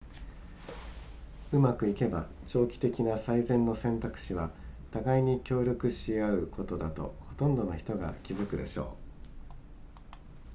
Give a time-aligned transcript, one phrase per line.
[1.51, 4.49] うまくいけば長期的な最善の選択肢は
[4.89, 8.97] 互いに協力し合うことだとほとんどの人が気づくでしょう